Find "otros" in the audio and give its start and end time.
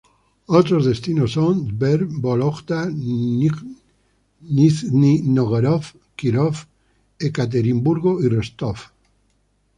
0.47-0.85